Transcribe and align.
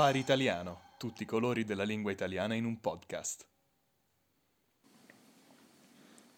Safari 0.00 0.18
Italiano, 0.18 0.80
tutti 0.96 1.24
i 1.24 1.26
colori 1.26 1.66
della 1.66 1.82
lingua 1.82 2.10
italiana 2.10 2.54
in 2.54 2.64
un 2.64 2.80
podcast. 2.80 3.44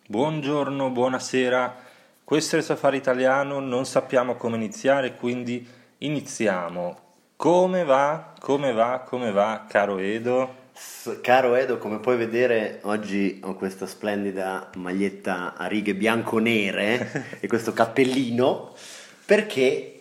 Buongiorno, 0.08 0.90
buonasera. 0.90 1.76
Questo 2.24 2.56
è 2.56 2.58
il 2.58 2.64
Safari 2.64 2.96
Italiano, 2.96 3.60
non 3.60 3.86
sappiamo 3.86 4.34
come 4.34 4.56
iniziare, 4.56 5.14
quindi 5.14 5.64
iniziamo. 5.98 6.98
Come 7.36 7.84
va? 7.84 8.34
Come 8.40 8.72
va? 8.72 9.04
Come 9.06 9.30
va, 9.30 9.64
caro 9.68 9.98
Edo? 9.98 10.70
S- 10.72 11.20
Caro 11.22 11.54
Edo, 11.54 11.78
come 11.78 12.00
puoi 12.00 12.16
vedere, 12.16 12.80
oggi 12.82 13.40
ho 13.44 13.54
questa 13.54 13.86
splendida 13.86 14.72
maglietta 14.74 15.54
a 15.54 15.68
righe 15.68 15.94
bianco-nere 15.94 17.38
e 17.38 17.46
questo 17.46 17.72
cappellino 17.72 18.74
perché 19.24 19.91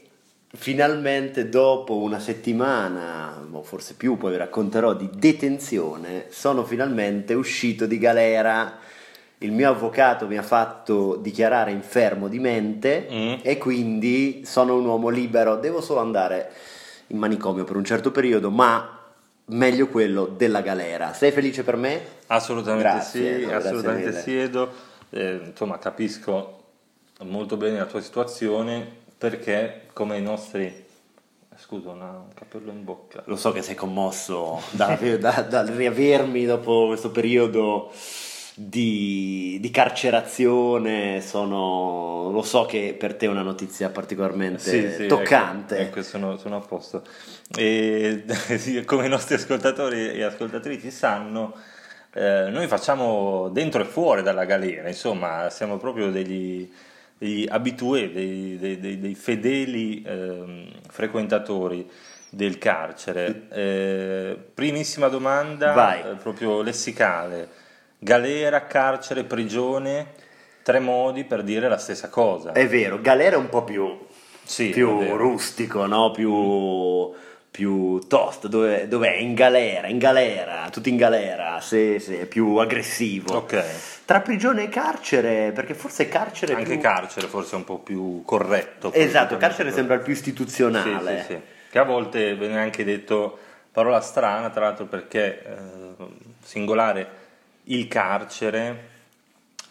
finalmente 0.53 1.49
dopo 1.49 1.95
una 1.97 2.19
settimana, 2.19 3.45
o 3.51 3.63
forse 3.63 3.93
più, 3.95 4.17
poi 4.17 4.31
vi 4.31 4.37
racconterò, 4.37 4.93
di 4.93 5.09
detenzione, 5.13 6.25
sono 6.29 6.63
finalmente 6.65 7.33
uscito 7.33 7.85
di 7.85 7.97
galera. 7.97 8.77
Il 9.39 9.51
mio 9.51 9.69
avvocato 9.69 10.27
mi 10.27 10.37
ha 10.37 10.43
fatto 10.43 11.15
dichiarare 11.15 11.71
infermo 11.71 12.27
di 12.27 12.37
mente 12.39 13.07
Mm. 13.09 13.33
e 13.41 13.57
quindi 13.57 14.43
sono 14.45 14.75
un 14.77 14.85
uomo 14.85 15.09
libero. 15.09 15.55
Devo 15.55 15.81
solo 15.81 15.99
andare 15.99 16.51
in 17.07 17.17
manicomio 17.17 17.63
per 17.63 17.75
un 17.75 17.83
certo 17.83 18.11
periodo, 18.11 18.51
ma 18.51 18.99
meglio 19.45 19.87
quello 19.87 20.27
della 20.27 20.61
galera. 20.61 21.13
Sei 21.13 21.31
felice 21.31 21.63
per 21.63 21.75
me? 21.75 22.01
Assolutamente 22.27 22.87
Grazie, 22.87 23.39
sì, 23.39 23.45
grazie 23.45 23.69
assolutamente 23.69 24.21
sì, 24.21 24.37
Edo. 24.37 24.71
Eh, 25.09 25.41
insomma, 25.45 25.79
capisco 25.79 26.59
molto 27.23 27.57
bene 27.57 27.79
la 27.79 27.85
tua 27.85 28.01
situazione 28.01 28.99
perché 29.21 29.81
come 29.93 30.17
i 30.17 30.21
nostri... 30.21 30.89
Scusa, 31.55 31.91
un 31.91 32.25
capello 32.33 32.71
in 32.71 32.83
bocca. 32.83 33.21
Lo 33.25 33.35
so 33.35 33.51
che 33.51 33.61
sei 33.61 33.75
commosso 33.75 34.59
da- 34.71 34.97
da- 35.19 35.45
dal 35.47 35.67
riavermi 35.67 36.43
dopo 36.45 36.87
questo 36.87 37.11
periodo 37.11 37.93
di, 38.55 39.59
di 39.61 39.69
carcerazione. 39.69 41.21
Sono, 41.21 42.31
lo 42.31 42.41
so 42.41 42.65
che 42.65 42.95
per 42.97 43.13
te 43.13 43.27
è 43.27 43.29
una 43.29 43.43
notizia 43.43 43.89
particolarmente 43.89 44.57
Sì, 44.57 44.91
sì, 44.91 45.05
toccante. 45.05 45.77
Ecco, 45.77 45.99
ecco, 45.99 46.01
sono, 46.01 46.37
sono 46.37 46.55
a 46.55 46.61
posto. 46.61 47.03
E 47.55 48.23
come 48.85 49.05
i 49.05 49.09
nostri 49.09 49.35
ascoltatori 49.35 50.13
e 50.13 50.23
ascoltatrici 50.23 50.89
sanno, 50.89 51.53
eh, 52.15 52.47
noi 52.49 52.65
facciamo 52.65 53.49
dentro 53.49 53.83
e 53.83 53.85
fuori 53.85 54.23
dalla 54.23 54.45
galera, 54.45 54.87
insomma, 54.87 55.51
siamo 55.51 55.77
proprio 55.77 56.09
degli, 56.09 56.67
degli 57.21 57.45
abitué, 57.47 58.11
dei, 58.11 58.57
dei- 58.57 58.79
dei- 58.79 58.99
dei 58.99 59.13
fedeli 59.13 60.01
ehm, 60.03 60.67
frequentatori 60.89 61.87
del 62.31 62.57
carcere. 62.57 63.43
Eh, 63.51 64.37
primissima 64.55 65.07
domanda, 65.07 65.73
eh, 65.99 66.15
proprio 66.15 66.63
lessicale. 66.63 67.47
Galera, 67.99 68.65
carcere, 68.65 69.23
prigione, 69.23 70.13
tre 70.63 70.79
modi 70.79 71.23
per 71.23 71.43
dire 71.43 71.69
la 71.69 71.77
stessa 71.77 72.09
cosa. 72.09 72.53
È 72.53 72.67
vero, 72.67 72.99
galera 72.99 73.35
è 73.35 73.39
un 73.39 73.49
po' 73.49 73.63
più, 73.63 73.99
Sì, 74.41 74.69
più 74.69 75.15
rustico, 75.15 75.85
no? 75.85 76.09
più, 76.09 77.11
più 77.51 77.99
toast. 78.07 78.47
Dove, 78.47 78.87
dov'è? 78.87 79.15
In 79.17 79.33
galera, 79.33 79.87
in 79.87 79.97
galera, 79.97 80.69
tutti 80.71 80.89
in 80.89 80.95
galera. 80.95 81.59
Sì, 81.59 81.97
sì, 81.99 82.15
è 82.15 82.25
più 82.25 82.55
aggressivo. 82.55 83.35
Ok. 83.35 83.63
Tra 84.05 84.21
prigione 84.21 84.63
e 84.63 84.69
carcere, 84.69 85.51
perché 85.51 85.73
forse 85.73 86.07
carcere 86.07 86.53
è 86.53 86.55
Anche 86.55 86.71
più... 86.71 86.79
carcere 86.81 87.27
forse 87.27 87.53
è 87.53 87.55
un 87.57 87.63
po' 87.65 87.79
più 87.79 88.23
corretto. 88.25 88.91
Esatto, 88.93 89.37
carcere 89.37 89.71
sembra 89.71 89.95
il 89.95 90.01
più 90.01 90.13
Sì, 90.13 90.19
istituzionale. 90.19 91.19
sì, 91.27 91.33
sì. 91.33 91.39
Che 91.69 91.79
a 91.79 91.83
volte 91.83 92.35
viene 92.35 92.59
anche 92.59 92.83
detto, 92.83 93.37
parola 93.71 94.01
strana 94.01 94.49
tra 94.49 94.61
l'altro 94.65 94.85
perché 94.85 95.43
eh, 95.45 96.05
singolare 96.43 97.07
il 97.65 97.87
carcere, 97.87 98.89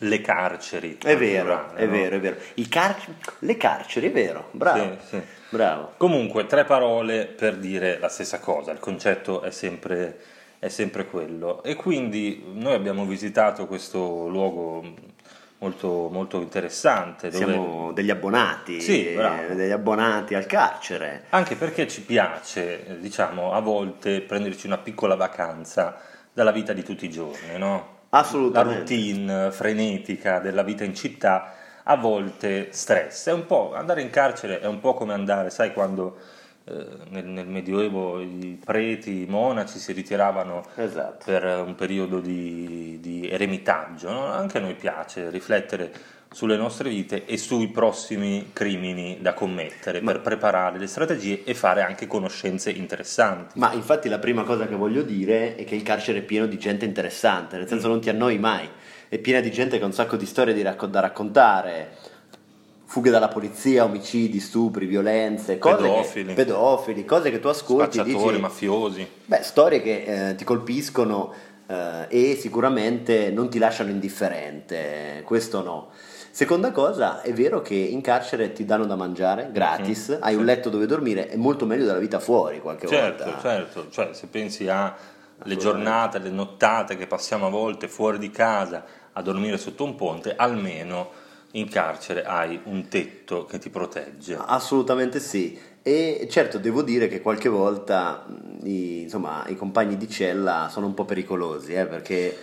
le 0.03 0.21
carceri. 0.21 0.99
È 1.03 1.16
vero, 1.16 1.44
plurale, 1.44 1.78
è 1.78 1.87
no? 1.87 1.93
vero, 1.93 2.16
è 2.16 2.21
vero. 2.21 2.37
Car- 2.69 3.15
le 3.41 3.56
carceri, 3.56 4.09
è 4.09 4.12
vero, 4.12 4.49
bravo. 4.53 4.97
Sì, 5.00 5.16
sì. 5.16 5.22
Bravo. 5.50 5.93
Comunque, 5.97 6.47
tre 6.47 6.65
parole 6.65 7.27
per 7.27 7.56
dire 7.56 7.99
la 7.99 8.09
stessa 8.09 8.38
cosa, 8.38 8.71
il 8.71 8.78
concetto 8.78 9.43
è 9.43 9.50
sempre, 9.50 10.19
è 10.59 10.69
sempre 10.69 11.06
quello. 11.06 11.62
E 11.62 11.75
quindi 11.75 12.44
noi 12.53 12.75
abbiamo 12.75 13.05
visitato 13.05 13.66
questo 13.66 14.28
luogo 14.28 14.94
molto, 15.59 16.09
molto 16.11 16.41
interessante. 16.41 17.31
Dove... 17.31 17.44
Siamo 17.44 17.93
degli 17.93 18.11
abbonati, 18.11 18.81
Sì, 18.81 19.17
degli 19.55 19.71
abbonati 19.71 20.34
al 20.34 20.47
carcere. 20.47 21.25
Anche 21.31 21.56
perché 21.56 21.87
ci 21.88 22.03
piace, 22.03 22.97
diciamo, 23.00 23.53
a 23.53 23.61
volte 23.61 24.21
prenderci 24.21 24.67
una 24.67 24.78
piccola 24.78 25.15
vacanza 25.15 26.00
dalla 26.32 26.53
vita 26.53 26.72
di 26.72 26.82
tutti 26.82 27.05
i 27.05 27.11
giorni, 27.11 27.59
no? 27.59 27.99
La 28.50 28.62
routine 28.62 29.50
frenetica 29.53 30.41
della 30.41 30.62
vita 30.62 30.82
in 30.84 30.94
città 30.94 31.54
a 31.84 31.97
volte 31.97 32.72
stress. 32.72 33.28
È 33.28 33.32
un 33.32 33.47
po', 33.47 33.72
andare 33.75 34.03
in 34.03 34.10
carcere 34.10 34.60
è 34.60 34.66
un 34.66 34.81
po' 34.81 34.94
come 34.94 35.12
andare, 35.12 35.50
sai, 35.50 35.72
quando 35.72 36.16
eh, 36.65 36.87
nel, 37.09 37.25
nel 37.26 37.47
Medioevo 37.47 38.20
i 38.20 38.60
preti, 38.62 39.22
i 39.22 39.26
monaci 39.26 39.78
si 39.78 39.93
ritiravano 39.93 40.65
Esatto. 40.75 41.25
per 41.25 41.44
un 41.44 41.75
periodo 41.76 42.20
di, 42.20 42.99
di 43.00 43.28
eremitaggio. 43.31 44.10
no? 44.10 44.25
Anche 44.25 44.59
a 44.59 44.60
noi 44.60 44.75
piace 44.75 45.31
riflettere 45.31 45.93
sulle 46.33 46.57
nostre 46.57 46.89
vite 46.89 47.25
e 47.25 47.37
sui 47.37 47.67
prossimi 47.69 48.51
crimini 48.53 49.19
da 49.21 49.35
commettere 49.35 50.01
per 50.01 50.21
preparare 50.21 50.79
le 50.79 50.87
strategie 50.87 51.43
e 51.45 51.55
fare 51.55 51.83
anche 51.83 52.07
conoscenze 52.07 52.71
interessanti. 52.71 53.59
Ma 53.59 53.73
infatti 53.73 54.09
la 54.09 54.21
prima 54.21 54.45
cosa 54.45 54.69
che 54.69 54.77
voglio 54.77 55.03
dire 55.03 55.57
è 55.57 55.65
che 55.65 55.75
il 55.75 55.83
carcere 55.83 56.19
è 56.19 56.23
pieno 56.23 56.47
di 56.47 56.57
gente 56.57 56.85
interessante, 56.85 57.57
nel 57.57 57.67
senso 57.67 57.89
non 57.89 58.01
ti 58.01 58.11
annoi 58.11 58.39
mai, 58.39 58.69
è 59.09 59.19
piena 59.19 59.41
di 59.41 59.51
gente 59.51 59.77
che 59.77 59.83
ha 59.83 59.87
un 59.87 59.93
sacco 59.93 60.17
di 60.17 60.25
storie 60.25 60.63
racco- 60.63 60.87
da 60.87 61.01
raccontare, 61.01 61.97
fughe 62.85 63.11
dalla 63.11 63.29
polizia, 63.29 63.85
omicidi, 63.85 64.39
stupri, 64.39 64.87
violenze, 64.87 65.59
cose 65.59 65.83
Pedofili. 65.83 66.27
che, 66.27 66.35
pedofili, 66.35 67.05
cose 67.05 67.31
che 67.33 67.41
tu 67.41 67.49
ascolti 67.49 67.99
Spacciatori, 67.99 68.29
dici, 68.29 68.41
mafiosi. 68.41 69.09
beh, 69.27 69.43
storie 69.43 69.83
che 69.83 70.29
eh, 70.29 70.35
ti 70.37 70.45
colpiscono 70.45 71.33
eh, 71.67 72.07
e 72.09 72.37
sicuramente 72.37 73.31
non 73.31 73.49
ti 73.49 73.59
lasciano 73.59 73.91
indifferente, 73.91 75.23
questo 75.25 75.62
no. 75.62 75.91
Seconda 76.33 76.71
cosa, 76.71 77.23
è 77.23 77.33
vero 77.33 77.61
che 77.61 77.75
in 77.75 78.01
carcere 78.01 78.53
ti 78.53 78.65
danno 78.65 78.87
da 78.87 78.95
mangiare 78.95 79.51
gratis, 79.53 80.17
hai 80.21 80.37
un 80.37 80.45
letto 80.45 80.71
dove 80.71 80.87
dormire, 80.87 81.29
è 81.29 81.37
molto 81.37 81.67
meglio 81.67 81.85
della 81.85 81.99
vita 81.99 82.21
fuori 82.21 82.61
qualche 82.61 82.87
Certo, 82.87 83.25
volta. 83.25 83.41
certo, 83.41 83.89
cioè 83.91 84.11
se 84.13 84.29
pensi 84.29 84.69
alle 84.69 85.57
giornate, 85.57 86.19
alle 86.19 86.31
nottate 86.31 86.97
che 86.97 87.09
passiamo 87.09 87.47
a 87.47 87.51
volte 87.51 87.89
fuori 87.89 88.19
di 88.19 88.31
casa 88.31 88.85
a 89.13 89.23
dormire 89.23 89.59
sotto 89.59 89.83
un 89.83 89.97
ponte, 89.97 90.35
almeno 90.37 91.11
in 91.53 91.69
carcere 91.69 92.25
hai 92.25 92.61
un 92.65 92.87
tetto 92.87 93.45
che 93.45 93.59
ti 93.59 93.69
protegge. 93.69 94.39
Assolutamente 94.41 95.19
sì. 95.19 95.59
E 95.83 96.29
certo 96.31 96.59
devo 96.59 96.83
dire 96.83 97.09
che 97.09 97.21
qualche 97.21 97.49
volta 97.49 98.25
mh, 98.25 98.67
i, 98.67 99.03
insomma, 99.03 99.45
i 99.49 99.57
compagni 99.57 99.97
di 99.97 100.09
cella 100.09 100.69
sono 100.71 100.87
un 100.87 100.95
po' 100.95 101.05
pericolosi, 101.05 101.75
eh, 101.75 101.87
perché... 101.87 102.37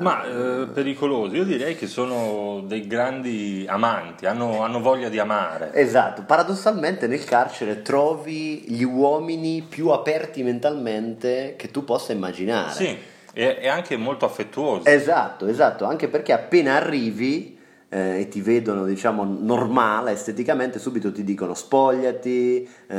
Ma 0.00 0.24
eh, 0.24 0.66
pericolosi, 0.72 1.36
io 1.36 1.44
direi 1.44 1.76
che 1.76 1.86
sono 1.86 2.62
dei 2.66 2.86
grandi 2.86 3.64
amanti, 3.68 4.26
hanno, 4.26 4.62
hanno 4.62 4.80
voglia 4.80 5.08
di 5.08 5.18
amare. 5.18 5.72
Esatto, 5.74 6.22
paradossalmente 6.26 7.06
nel 7.06 7.24
carcere 7.24 7.82
trovi 7.82 8.64
gli 8.66 8.84
uomini 8.84 9.64
più 9.68 9.88
aperti 9.88 10.42
mentalmente 10.42 11.54
che 11.56 11.70
tu 11.70 11.84
possa 11.84 12.12
immaginare. 12.12 12.72
Sì, 12.72 12.96
e, 13.34 13.58
e 13.60 13.68
anche 13.68 13.96
molto 13.96 14.24
affettuosi. 14.24 14.88
Esatto, 14.88 15.46
esatto, 15.46 15.84
anche 15.84 16.08
perché 16.08 16.32
appena 16.32 16.74
arrivi 16.74 17.58
eh, 17.88 18.20
e 18.20 18.28
ti 18.28 18.40
vedono, 18.40 18.84
diciamo, 18.84 19.24
normale 19.24 20.12
esteticamente, 20.12 20.78
subito 20.78 21.12
ti 21.12 21.24
dicono 21.24 21.52
spogliati, 21.54 22.68
eh, 22.88 22.96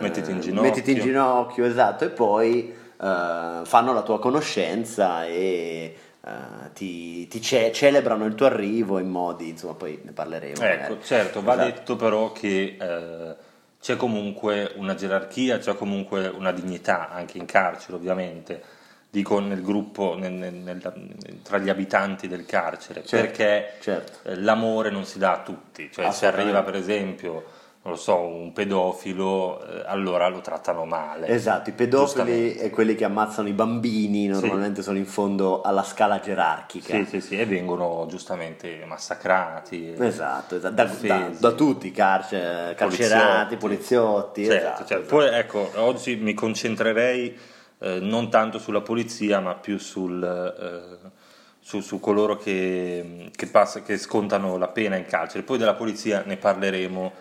Mettiti 0.00 0.30
in 0.30 0.40
ginocchio. 0.40 0.62
mettiti 0.70 0.92
in 0.92 1.00
ginocchio, 1.00 1.64
esatto, 1.66 2.04
e 2.04 2.08
poi 2.08 2.72
eh, 3.00 3.60
fanno 3.64 3.92
la 3.92 4.02
tua 4.02 4.18
conoscenza 4.18 5.26
e 5.26 5.94
eh, 6.24 6.72
ti, 6.72 7.26
ti 7.28 7.40
ce- 7.40 7.72
celebrano 7.72 8.24
il 8.26 8.34
tuo 8.34 8.46
arrivo 8.46 8.98
in 8.98 9.08
modi, 9.08 9.48
insomma, 9.50 9.74
poi 9.74 10.00
ne 10.02 10.12
parleremo. 10.12 10.62
Ecco, 10.62 10.80
magari. 10.92 10.98
certo, 11.02 11.42
va 11.42 11.52
Esatto. 11.54 11.68
detto 11.70 11.96
però 11.96 12.32
che 12.32 12.76
eh, 12.80 13.34
c'è 13.80 13.96
comunque 13.96 14.72
una 14.76 14.94
gerarchia, 14.94 15.58
c'è 15.58 15.74
comunque 15.74 16.28
una 16.28 16.52
dignità 16.52 17.08
anche 17.10 17.38
in 17.38 17.46
carcere, 17.46 17.96
ovviamente, 17.96 18.62
dico 19.10 19.40
nel 19.40 19.62
gruppo, 19.62 20.14
nel- 20.16 20.32
nel- 20.32 20.54
nel- 20.54 21.40
tra 21.42 21.58
gli 21.58 21.68
abitanti 21.68 22.28
del 22.28 22.46
carcere, 22.46 23.04
Certo, 23.04 23.16
perché 23.26 23.72
certo. 23.80 24.28
eh, 24.28 24.36
l'amore 24.36 24.90
non 24.90 25.04
si 25.04 25.18
dà 25.18 25.32
a 25.32 25.42
tutti, 25.42 25.90
cioè 25.92 26.04
se 26.04 26.10
Assolutamente. 26.26 26.40
arriva 26.56 26.62
per 26.62 26.76
esempio 26.76 27.44
non 27.84 27.94
lo 27.94 27.98
so, 27.98 28.16
un 28.16 28.52
pedofilo, 28.52 29.60
eh, 29.66 29.82
allora 29.86 30.28
lo 30.28 30.40
trattano 30.40 30.84
male. 30.84 31.26
Esatto, 31.26 31.70
i 31.70 31.72
pedofili 31.72 32.54
e 32.54 32.70
quelli 32.70 32.94
che 32.94 33.04
ammazzano 33.04 33.48
i 33.48 33.52
bambini 33.52 34.28
normalmente 34.28 34.76
sì. 34.76 34.82
sono 34.84 34.98
in 34.98 35.06
fondo 35.06 35.62
alla 35.62 35.82
scala 35.82 36.20
gerarchica. 36.20 36.94
Sì, 36.94 37.04
sì, 37.06 37.20
sì, 37.20 37.40
e 37.40 37.44
vengono 37.44 38.06
giustamente 38.08 38.84
massacrati. 38.86 39.94
Esatto, 39.98 40.56
esatto. 40.56 40.74
Da, 40.74 40.84
da, 40.84 41.30
da, 41.36 41.52
tutti, 41.52 41.90
carcer- 41.90 42.76
carcerati, 42.76 43.56
poliziotti. 43.56 44.44
Certo, 44.44 44.64
esatto, 44.64 44.84
certo. 44.84 45.16
Poi 45.16 45.26
ecco, 45.34 45.70
oggi 45.74 46.14
mi 46.14 46.34
concentrerei 46.34 47.36
eh, 47.80 47.98
non 47.98 48.30
tanto 48.30 48.60
sulla 48.60 48.80
polizia, 48.80 49.40
ma 49.40 49.54
più 49.54 49.78
sul... 49.78 50.22
Eh, 50.22 51.20
su, 51.64 51.78
su, 51.78 52.00
coloro 52.00 52.36
che, 52.36 53.30
che, 53.36 53.46
passa, 53.46 53.82
che, 53.82 53.96
scontano 53.96 54.56
la 54.56 54.66
pena 54.66 54.96
in 54.96 55.06
carcere. 55.06 55.44
Poi 55.44 55.58
della 55.58 55.74
polizia 55.74 56.24
ne 56.26 56.36
parleremo 56.36 57.12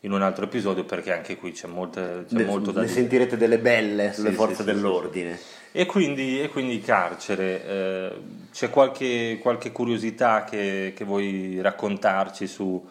in 0.00 0.12
un 0.12 0.22
altro 0.22 0.44
episodio 0.44 0.84
perché 0.84 1.12
anche 1.12 1.36
qui 1.36 1.52
c'è, 1.52 1.66
molte, 1.66 2.24
c'è 2.28 2.36
ne, 2.36 2.44
molto 2.44 2.70
da 2.70 2.80
ne 2.80 2.86
dire. 2.86 2.98
sentirete 2.98 3.36
delle 3.36 3.58
belle 3.58 4.12
sulle 4.12 4.30
sì, 4.30 4.34
forze 4.34 4.56
sì, 4.56 4.64
dell'ordine. 4.64 5.36
Sì, 5.36 5.56
e, 5.72 5.86
quindi, 5.86 6.40
e 6.40 6.48
quindi 6.48 6.80
carcere, 6.80 7.66
eh, 7.66 8.12
c'è 8.52 8.70
qualche, 8.70 9.38
qualche 9.40 9.72
curiosità 9.72 10.44
che, 10.44 10.92
che, 10.94 11.04
vuoi 11.04 11.60
raccontarci 11.60 12.46
su, 12.46 12.86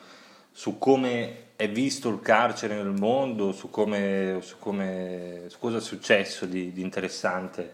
su, 0.52 0.78
come 0.78 1.46
è 1.56 1.70
visto 1.70 2.10
il 2.10 2.20
carcere 2.22 2.76
nel 2.76 2.94
mondo, 2.98 3.52
su, 3.52 3.70
come, 3.70 4.40
su, 4.42 4.58
come, 4.60 5.46
su 5.48 5.58
cosa 5.60 5.78
è 5.78 5.82
successo 5.82 6.46
di, 6.46 6.72
di 6.72 6.82
interessante 6.82 7.74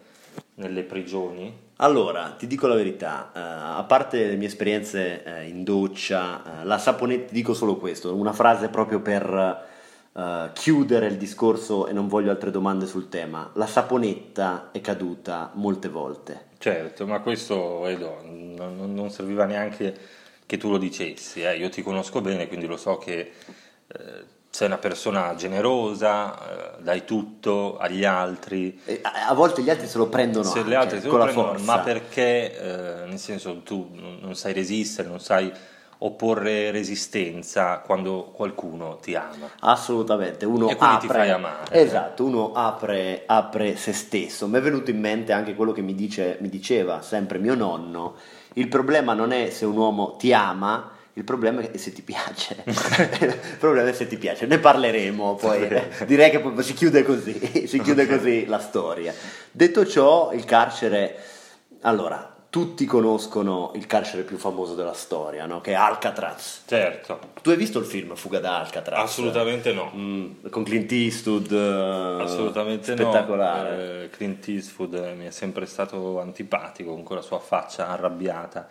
nelle 0.55 0.83
prigioni? 0.83 1.62
Allora, 1.77 2.35
ti 2.37 2.45
dico 2.45 2.67
la 2.67 2.75
verità, 2.75 3.31
uh, 3.33 3.79
a 3.79 3.83
parte 3.87 4.27
le 4.27 4.35
mie 4.35 4.47
esperienze 4.47 5.23
uh, 5.25 5.47
in 5.47 5.63
doccia, 5.63 6.41
uh, 6.61 6.65
la 6.65 6.77
saponetta, 6.77 7.33
dico 7.33 7.53
solo 7.53 7.77
questo, 7.77 8.15
una 8.15 8.33
frase 8.33 8.69
proprio 8.69 8.99
per 8.99 9.71
chiudere 10.53 11.07
il 11.07 11.17
discorso 11.17 11.87
e 11.87 11.91
non 11.91 12.07
voglio 12.07 12.29
altre 12.29 12.51
domande 12.51 12.85
sul 12.85 13.09
tema. 13.09 13.49
La 13.55 13.65
saponetta 13.65 14.69
è 14.71 14.79
caduta 14.79 15.49
molte 15.55 15.89
volte. 15.89 16.49
Certo, 16.59 17.07
ma 17.07 17.19
questo 17.19 17.87
Edo, 17.87 18.19
non, 18.23 18.93
non 18.93 19.09
serviva 19.09 19.45
neanche 19.45 19.97
che 20.45 20.57
tu 20.57 20.69
lo 20.69 20.77
dicessi, 20.77 21.41
eh. 21.41 21.57
io 21.57 21.69
ti 21.69 21.81
conosco 21.81 22.21
bene, 22.21 22.47
quindi 22.47 22.67
lo 22.67 22.77
so 22.77 22.99
che 22.99 23.31
sei 24.53 24.67
una 24.67 24.77
persona 24.77 25.33
generosa, 25.33 26.77
eh, 26.77 26.83
dai 26.83 27.05
tutto 27.05 27.79
agli 27.79 28.05
altri. 28.05 28.79
A, 29.01 29.33
volte 29.33 29.63
gli 29.63 29.69
altri 29.71 29.87
se 29.87 29.97
lo 29.97 30.09
prendono 30.09 30.47
se 30.47 30.61
le 30.63 30.75
altre 30.75 31.01
se 31.01 31.07
lo 31.07 31.17
prendono, 31.17 31.57
ma 31.61 31.79
perché, 31.79 32.55
eh, 32.55 33.05
nel 33.07 33.17
senso, 33.17 33.61
tu 33.63 33.89
non 34.21 34.35
sai 34.35 34.53
resistere, 34.53 35.07
non 35.07 35.19
sai 35.19 35.51
opporre 35.97 36.69
resistenza 36.69 37.79
quando 37.79 38.29
qualcuno 38.31 38.97
ti 38.97 39.15
ama. 39.15 39.49
Assolutamente, 39.61 40.45
uno 40.45 40.69
e 40.69 40.75
quindi 40.75 40.95
apre, 40.97 41.07
ti 41.07 41.13
fai 41.13 41.29
amare. 41.31 41.81
Esatto, 41.81 42.23
uno 42.23 42.53
apre, 42.53 43.23
apre 43.25 43.75
se 43.75 43.91
stesso. 43.91 44.47
Mi 44.47 44.59
è 44.59 44.61
venuto 44.61 44.91
in 44.91 44.99
mente 44.99 45.31
anche 45.31 45.55
quello 45.55 45.71
che 45.71 45.81
mi, 45.81 45.95
dice, 45.95 46.37
mi 46.41 46.49
diceva 46.49 47.01
sempre 47.01 47.39
mio 47.39 47.55
nonno, 47.55 48.17
il 48.53 48.67
problema 48.67 49.15
non 49.15 49.31
è 49.31 49.49
se 49.49 49.65
un 49.65 49.77
uomo 49.77 50.15
ti 50.15 50.31
ama, 50.31 50.91
il 51.15 51.23
problema 51.23 51.61
è 51.61 51.77
se 51.77 51.93
ti 51.93 52.01
piace, 52.01 52.63
il 52.65 53.57
problema 53.59 53.89
è 53.89 53.93
se 53.93 54.07
ti 54.07 54.17
piace, 54.17 54.47
ne 54.47 54.57
parleremo 54.57 55.35
poi, 55.35 55.67
direi 56.07 56.31
che 56.31 56.39
poi 56.39 56.63
si 56.63 56.73
chiude 56.73 57.03
così, 57.03 57.67
si 57.67 57.79
chiude 57.81 58.07
così 58.07 58.45
la 58.47 58.59
storia. 58.59 59.13
Detto 59.51 59.85
ciò, 59.85 60.31
il 60.33 60.43
carcere, 60.43 61.15
allora, 61.81 62.33
tutti 62.49 62.85
conoscono 62.85 63.71
il 63.75 63.85
carcere 63.85 64.23
più 64.23 64.37
famoso 64.37 64.73
della 64.73 64.93
storia, 64.93 65.45
no? 65.45 65.61
che 65.61 65.71
è 65.71 65.75
Alcatraz. 65.75 66.63
Certo. 66.65 67.19
Tu 67.41 67.49
hai 67.51 67.57
visto 67.57 67.77
il 67.77 67.85
film 67.85 68.15
Fuga 68.15 68.39
da 68.39 68.59
Alcatraz? 68.59 68.99
Assolutamente 68.99 69.71
no. 69.71 69.91
Mm, 69.95 70.47
con 70.49 70.63
Clint 70.63 70.91
Eastwood. 70.91 71.51
Assolutamente 71.51 72.93
spettacolare. 72.93 73.69
no. 73.69 74.01
Eh, 74.03 74.09
Clint 74.09 74.47
Eastwood 74.47 74.93
mi 75.17 75.25
è 75.25 75.31
sempre 75.31 75.65
stato 75.65 76.19
antipatico 76.19 76.91
con 76.91 77.01
quella 77.01 77.21
sua 77.21 77.39
faccia 77.39 77.87
arrabbiata 77.87 78.67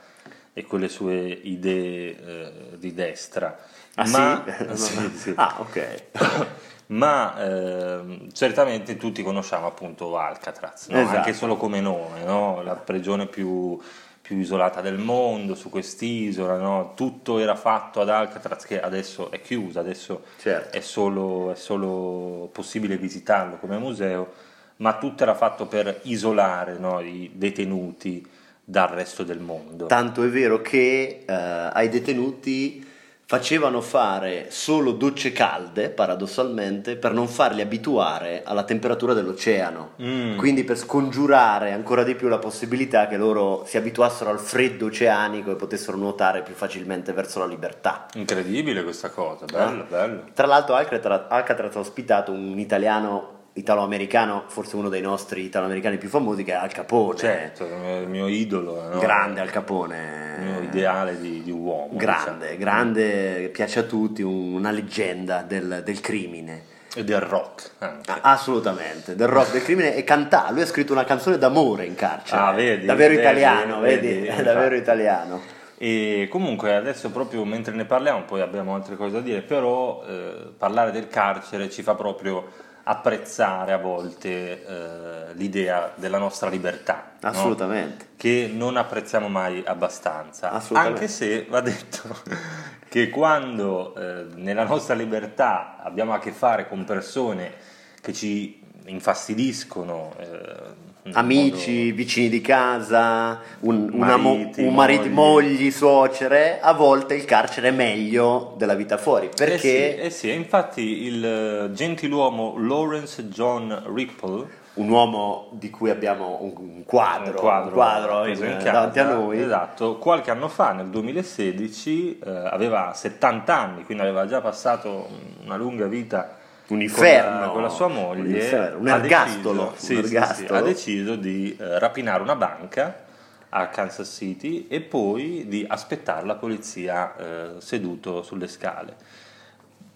e 0.53 0.65
con 0.67 0.81
le 0.81 0.89
sue 0.89 1.23
idee 1.27 2.17
eh, 2.17 2.79
di 2.79 2.93
destra. 2.93 3.59
Ah, 3.95 4.09
ma, 4.09 4.45
sì? 4.75 4.77
sì, 4.77 5.17
sì. 5.17 5.35
Ah, 5.37 5.57
ok. 5.59 6.03
ma 6.93 7.35
eh, 7.43 8.29
certamente 8.33 8.97
tutti 8.97 9.23
conosciamo 9.23 9.67
appunto 9.67 10.19
Alcatraz, 10.19 10.89
no? 10.89 11.01
esatto. 11.01 11.17
anche 11.17 11.33
solo 11.33 11.57
come 11.57 11.81
nome, 11.81 12.23
no? 12.25 12.63
la 12.63 12.75
prigione 12.75 13.27
più, 13.27 13.79
più, 14.21 14.37
isolata 14.37 14.83
del 14.83 14.99
mondo 14.99 15.55
su 15.55 15.71
quest'isola, 15.71 16.59
no? 16.59 16.93
tutto 16.95 17.39
era 17.39 17.55
fatto 17.55 18.01
ad 18.01 18.11
Alcatraz 18.11 18.65
che 18.65 18.81
adesso 18.81 19.31
è 19.31 19.41
chiusa, 19.41 19.81
adesso 19.81 20.25
certo. 20.39 20.77
è, 20.77 20.81
solo, 20.81 21.53
è 21.53 21.55
solo 21.55 22.51
possibile 22.53 22.99
visitarlo 22.99 23.57
come 23.57 23.79
museo, 23.79 24.51
ma 24.77 24.99
tutto 24.99 25.23
era 25.23 25.35
fatto 25.35 25.67
per 25.67 26.01
isolare 26.03 26.77
i 27.05 27.31
detenuti 27.35 28.41
dal 28.65 28.89
resto 28.89 29.23
del 29.23 29.41
mondo. 29.41 29.87
Tanto 29.87 30.23
è 30.23 30.29
vero 30.29 30.61
che 30.61 31.25
eh, 31.27 31.33
ai 31.33 31.89
detenuti 31.89 32.91
facevano 33.33 33.81
fare 33.81 34.49
solo 34.51 34.93
docce 34.93 35.33
calde, 35.33 35.89
paradossalmente, 35.89 36.97
per 36.97 37.15
non 37.15 37.29
farli 37.29 37.63
abituare 37.63 38.43
alla 38.45 38.65
temperatura 38.65 39.15
dell'oceano. 39.15 39.93
Mm. 40.03 40.37
Quindi 40.37 40.65
per 40.65 40.77
scongiurare 40.77 41.73
ancora 41.73 42.03
di 42.05 42.15
più 42.15 42.29
la 42.29 42.37
possibilità 42.37 43.09
che 43.09 43.17
loro 43.17 43.65
si 43.67 43.79
abituassero 43.79 44.29
al 44.29 44.39
freddo 44.39 44.85
oceanico 44.85 45.51
e 45.51 45.55
potessero 45.55 45.97
nuotare 45.97 46.43
più 46.43 46.53
facilmente 46.53 47.15
verso 47.15 47.39
la 47.39 47.47
libertà. 47.47 48.05
Incredibile 48.17 48.83
questa 48.83 49.09
cosa, 49.09 49.47
bello, 49.47 49.85
ah. 49.85 49.87
bello. 49.89 50.25
Tra 50.35 50.47
l'altro 50.47 50.75
Alcatraz, 50.75 51.23
Alcatraz 51.29 51.75
ha 51.77 51.81
ospitato 51.81 52.33
un 52.33 52.59
italiano 52.59 53.32
italo-americano, 53.55 54.45
forse 54.47 54.77
uno 54.77 54.89
dei 54.89 55.03
nostri 55.03 55.43
italo-americani 55.43 55.99
più 55.99 56.09
famosi, 56.09 56.45
che 56.45 56.53
è 56.53 56.57
Al 56.57 56.73
Capone. 56.73 57.19
Certo, 57.19 57.65
il 57.65 58.09
mio 58.09 58.27
idolo. 58.29 58.89
No? 58.89 58.99
Grande 58.99 59.41
Al 59.41 59.51
Capone. 59.51 60.37
Il 60.39 60.45
mio 60.45 60.61
ideale 60.63 61.21
di, 61.21 61.43
di 61.43 61.51
uomo. 61.51 61.91
Grande, 61.93 62.57
diciamo. 62.57 62.59
grande, 62.59 63.51
piace 63.53 63.81
a 63.81 63.83
tutti, 63.83 64.23
una 64.23 64.71
leggenda 64.71 65.43
del, 65.43 65.83
del 65.85 66.01
crimine. 66.01 66.71
E 66.95 67.05
del 67.05 67.21
rock 67.21 67.71
anche. 67.79 68.13
Assolutamente, 68.21 69.17
del 69.17 69.29
rock, 69.29 69.53
del 69.53 69.63
crimine 69.63 69.95
e 69.95 70.05
cantà. 70.05 70.51
Lui 70.51 70.61
ha 70.61 70.67
scritto 70.67 70.93
una 70.93 71.05
canzone 71.05 71.39
d'amore 71.39 71.87
in 71.87 71.95
carcere. 71.95 72.41
Ah, 72.41 72.53
vedi? 72.53 72.85
Davvero 72.85 73.11
vedi, 73.11 73.23
italiano, 73.23 73.81
vedi? 73.81 74.07
vedi? 74.07 74.27
vedi 74.29 74.43
davvero 74.43 74.75
italiano. 74.75 75.41
E 75.79 76.29
comunque 76.31 76.75
adesso 76.75 77.11
proprio 77.11 77.45
mentre 77.45 77.75
ne 77.75 77.85
parliamo, 77.87 78.25
poi 78.25 78.41
abbiamo 78.41 78.75
altre 78.75 78.95
cose 78.95 79.15
da 79.15 79.21
dire, 79.21 79.41
però 79.41 80.05
eh, 80.07 80.53
parlare 80.57 80.93
del 80.93 81.09
carcere 81.09 81.71
ci 81.71 81.83
fa 81.83 81.95
proprio 81.95 82.47
apprezzare 82.85 83.73
a 83.73 83.79
volte 83.79 84.65
eh, 84.65 85.35
l'idea 85.35 85.93
della 85.95 86.19
nostra 86.19 86.49
libertà. 86.49 87.13
Assolutamente. 87.21 88.05
No? 88.05 88.11
Che 88.17 88.51
non 88.53 88.77
apprezziamo 88.77 89.29
mai 89.29 89.63
abbastanza. 89.65 90.51
Anche 90.73 91.09
se 91.09 91.47
va 91.49 91.61
detto 91.61 92.17
che 92.89 93.09
quando 93.09 93.95
eh, 93.95 94.27
nella 94.35 94.65
nostra 94.65 94.95
libertà 94.95 95.77
abbiamo 95.83 96.13
a 96.13 96.19
che 96.19 96.33
fare 96.33 96.69
con 96.69 96.85
persone 96.85 97.53
che 98.01 98.13
ci 98.13 98.61
infastidiscono. 98.87 100.15
Eh, 100.19 100.91
Amici, 101.13 101.85
modo... 101.85 101.97
vicini 101.97 102.29
di 102.29 102.41
casa, 102.41 103.41
un, 103.61 103.91
mariti, 103.93 104.63
un 104.63 104.73
marito, 104.73 105.09
mogli, 105.09 105.71
suocere, 105.73 106.61
a 106.61 106.73
volte 106.75 107.15
il 107.15 107.25
carcere 107.25 107.69
è 107.69 107.73
meglio 107.73 108.55
della 108.57 108.75
vita 108.75 108.97
fuori. 108.99 109.29
Perché? 109.35 109.97
Eh 109.97 110.11
sì, 110.11 110.29
eh 110.29 110.31
sì 110.31 110.33
infatti 110.33 111.03
il 111.03 111.25
eh, 111.25 111.73
gentiluomo 111.73 112.55
Lawrence 112.57 113.29
John 113.29 113.83
Ripple 113.93 114.61
un 114.75 114.89
uomo 114.89 115.49
di 115.53 115.69
cui 115.69 115.91
abbiamo 115.91 116.39
un 116.41 116.85
quadro, 116.85 117.33
un 117.33 117.37
quadro, 117.37 117.67
un 117.67 117.73
quadro 117.73 118.27
in, 118.27 118.43
in 118.43 118.61
davanti 118.63 119.01
a 119.01 119.05
noi. 119.05 119.43
Esatto, 119.43 119.99
qualche 119.99 120.31
anno 120.31 120.49
fa, 120.49 120.73
nel 120.73 120.87
2016, 120.87 122.21
eh, 122.21 122.31
aveva 122.31 122.93
70 122.95 123.55
anni, 123.55 123.85
quindi 123.85 124.03
aveva 124.03 124.27
già 124.27 124.41
passato 124.41 125.09
una 125.45 125.57
lunga 125.57 125.87
vita 125.87 126.37
un 126.73 126.81
inferno 126.81 127.53
con 127.53 127.63
la, 127.63 127.69
sua 127.69 127.89
moglie, 127.89 128.73
un, 128.75 128.81
un 128.81 128.89
ergastolo, 128.89 129.71
deciso, 129.73 129.93
un 129.93 129.99
ergastolo. 129.99 130.37
Sì, 130.37 130.47
sì, 130.47 130.53
ha 130.53 130.63
deciso 130.63 131.17
di 131.17 131.57
eh, 131.59 131.79
rapinare 131.79 132.23
una 132.23 132.35
banca 132.35 133.05
a 133.51 133.69
Kansas 133.69 134.09
City 134.09 134.67
e 134.69 134.81
poi 134.81 135.45
di 135.47 135.65
aspettare 135.69 136.25
la 136.25 136.37
polizia 136.37 137.15
eh, 137.17 137.51
seduto 137.59 138.23
sulle 138.23 138.49
scale. 138.49 138.97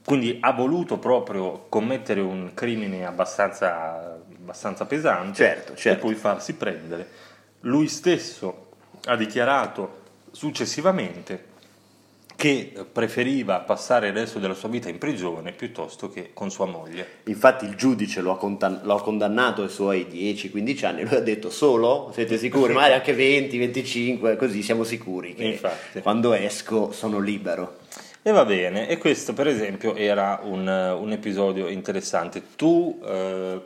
Quindi 0.05 0.39
ha 0.41 0.53
voluto 0.53 0.99
proprio 0.99 1.67
commettere 1.69 2.21
un 2.21 2.53
crimine 2.55 3.07
abbastanza, 3.07 4.19
abbastanza 4.39 4.85
pesante 4.85 5.35
certo, 5.35 5.75
certo. 5.75 5.99
e 5.99 6.03
poi 6.03 6.15
farsi 6.15 6.55
prendere. 6.55 7.09
Lui 7.61 7.89
stesso 7.89 8.69
ha 9.07 9.17
dichiarato 9.17 10.03
successivamente 10.31 11.55
che 12.37 12.73
preferiva 12.93 13.61
passare 13.61 14.09
il 14.09 14.13
resto 14.13 14.39
della 14.39 14.55
sua 14.55 14.69
vita 14.69 14.91
in 14.91 14.99
prigione 14.99 15.53
piuttosto 15.53 16.11
che 16.11 16.31
con 16.35 16.51
sua 16.51 16.67
moglie. 16.67 17.07
Infatti 17.25 17.65
il 17.65 17.75
giudice 17.75 18.21
lo 18.21 18.33
ha, 18.33 18.37
contan- 18.37 18.81
lo 18.83 18.95
ha 18.95 19.03
condannato 19.03 19.63
ai 19.63 19.71
suoi 19.71 20.07
10-15 20.11 20.85
anni, 20.85 21.03
lui 21.05 21.15
ha 21.17 21.21
detto 21.21 21.49
solo, 21.51 22.11
siete 22.13 22.37
sicuri, 22.37 22.73
magari 22.75 22.93
anche 22.93 23.17
20-25, 23.17 24.37
così 24.37 24.63
siamo 24.63 24.85
sicuri 24.85 25.35
che 25.35 25.45
Infatti. 25.45 26.01
quando 26.01 26.35
esco 26.35 26.93
sono 26.93 27.19
libero. 27.19 27.79
E 28.23 28.33
va 28.33 28.45
bene, 28.45 28.89
e 28.89 28.99
questo 28.99 29.33
per 29.33 29.47
esempio 29.47 29.95
era 29.95 30.41
un, 30.43 30.67
un 30.67 31.13
episodio 31.13 31.69
interessante. 31.69 32.43
Tu 32.57 33.01
eh, 33.05 33.61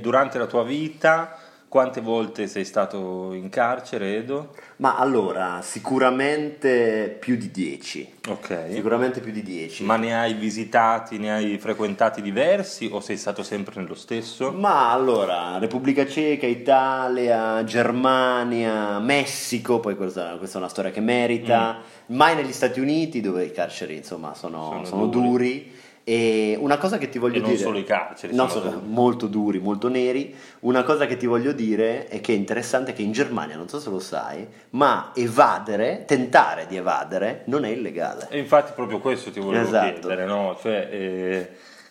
durante 0.00 0.38
la 0.38 0.46
tua 0.46 0.64
vita 0.64 1.38
quante 1.74 2.00
volte 2.00 2.46
sei 2.46 2.64
stato 2.64 3.32
in 3.32 3.48
carcere, 3.48 4.14
Edo? 4.18 4.50
Ma 4.76 4.96
allora, 4.96 5.58
sicuramente 5.60 7.16
più 7.18 7.34
di 7.36 7.50
10. 7.50 8.14
Ok. 8.28 8.66
Sicuramente 8.70 9.18
più 9.18 9.32
di 9.32 9.42
10. 9.42 9.82
Ma 9.82 9.96
ne 9.96 10.16
hai 10.16 10.34
visitati, 10.34 11.18
ne 11.18 11.32
hai 11.32 11.58
frequentati 11.58 12.22
diversi 12.22 12.88
o 12.92 13.00
sei 13.00 13.16
stato 13.16 13.42
sempre 13.42 13.80
nello 13.80 13.96
stesso? 13.96 14.52
Ma 14.52 14.92
allora, 14.92 15.58
Repubblica 15.58 16.06
Ceca, 16.06 16.46
Italia, 16.46 17.64
Germania, 17.64 19.00
Messico, 19.00 19.80
poi 19.80 19.96
questa, 19.96 20.36
questa 20.36 20.58
è 20.58 20.60
una 20.60 20.70
storia 20.70 20.92
che 20.92 21.00
merita, 21.00 21.80
mai 22.06 22.36
negli 22.36 22.52
Stati 22.52 22.78
Uniti 22.78 23.20
dove 23.20 23.46
i 23.46 23.50
carceri 23.50 23.96
insomma 23.96 24.32
sono, 24.34 24.68
Sono 24.70 24.84
sono 24.84 25.06
duri. 25.06 25.26
duri. 25.28 25.72
E 26.06 26.54
una 26.60 26.76
cosa 26.76 26.98
che 26.98 27.08
ti 27.08 27.18
voglio 27.18 27.36
E 27.36 27.40
non 27.40 27.50
dire... 27.50 27.62
solo 27.62 27.78
i 27.78 27.84
carceri, 27.84 28.34
No, 28.34 28.46
sono 28.48 28.82
molto 28.84 29.26
duri, 29.26 29.58
molto 29.58 29.88
neri. 29.88 30.34
Una 30.60 30.82
cosa 30.82 31.06
che 31.06 31.16
ti 31.16 31.24
voglio 31.26 31.52
dire 31.52 32.08
è 32.08 32.20
che 32.20 32.34
è 32.34 32.36
interessante 32.36 32.92
che 32.92 33.00
in 33.00 33.12
Germania, 33.12 33.56
non 33.56 33.68
so 33.68 33.80
se 33.80 33.88
lo 33.88 34.00
sai, 34.00 34.46
ma 34.70 35.12
evadere, 35.14 36.04
tentare 36.06 36.66
di 36.66 36.76
evadere, 36.76 37.42
non 37.46 37.64
è 37.64 37.70
illegale. 37.70 38.26
E 38.28 38.38
infatti 38.38 38.72
proprio 38.74 38.98
questo 38.98 39.30
ti 39.30 39.40
volevo 39.40 39.66
Esatto. 39.66 39.92
chiedere, 39.92 40.26
no? 40.26 40.58
Cioè, 40.60 40.88
eh, 40.92 41.48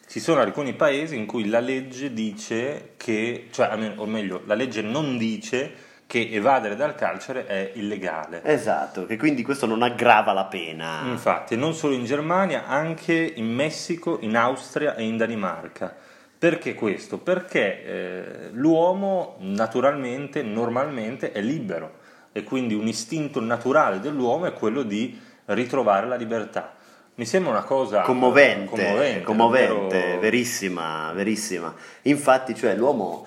ci 0.08 0.20
sono 0.20 0.42
alcuni 0.42 0.74
paesi 0.74 1.16
in 1.16 1.26
cui 1.26 1.48
la 1.48 1.60
legge 1.60 2.14
dice 2.14 2.92
che, 2.98 3.48
cioè, 3.52 3.94
o 3.96 4.06
meglio, 4.06 4.44
la 4.46 4.54
legge 4.54 4.84
non 4.84 5.18
dice 5.18 5.72
che 6.14 6.30
evadere 6.32 6.76
dal 6.76 6.94
carcere 6.94 7.48
è 7.48 7.72
illegale. 7.74 8.44
Esatto, 8.44 9.08
che 9.08 9.18
quindi 9.18 9.42
questo 9.42 9.66
non 9.66 9.82
aggrava 9.82 10.32
la 10.32 10.46
pena. 10.46 11.02
Infatti, 11.08 11.56
non 11.56 11.74
solo 11.74 11.96
in 11.96 12.06
Germania, 12.06 12.68
anche 12.68 13.14
in 13.14 13.52
Messico, 13.52 14.20
in 14.22 14.36
Austria 14.38 14.94
e 14.94 15.06
in 15.06 15.18
Danimarca. 15.18 15.92
Perché 16.38 16.76
questo? 16.76 17.18
Perché 17.18 17.84
eh, 17.84 18.50
l'uomo 18.52 19.38
naturalmente, 19.40 20.44
normalmente 20.44 21.32
è 21.32 21.42
libero 21.42 21.94
e 22.32 22.44
quindi 22.44 22.76
un 22.76 22.86
istinto 22.86 23.42
naturale 23.42 24.00
dell'uomo 24.00 24.46
è 24.46 24.54
quello 24.54 24.84
di 24.84 25.20
ritrovare 25.46 26.06
la 26.06 26.16
libertà. 26.16 26.76
Mi 27.16 27.26
sembra 27.26 27.54
una 27.54 27.64
cosa 27.64 28.02
commovente, 28.02 28.70
commovente, 28.70 29.22
commovente, 29.24 29.98
davvero- 29.98 30.20
verissima, 30.20 31.12
verissima. 31.16 31.74
Infatti, 32.04 32.54
cioè, 32.54 32.76
l'uomo 32.76 33.26